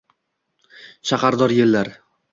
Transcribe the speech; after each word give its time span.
shahardor 1.11 1.57
yellar 1.59 1.95